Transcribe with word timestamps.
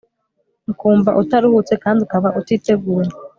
ukumva 0.71 1.09
utaruhutse 1.21 1.73
kandi 1.83 1.99
ukaba 2.05 2.29
utiteguye 2.39 3.09